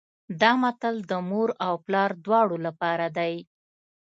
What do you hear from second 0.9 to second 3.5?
د مور او پلار دواړو لپاره دی